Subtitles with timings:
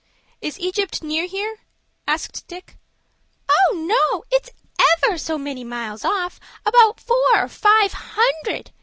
[0.41, 1.57] "Is Egypt near here?"
[2.07, 2.75] asked Dick.
[3.47, 4.49] "Oh, no, it's
[4.97, 8.71] ever so many miles off; about four or five hundred.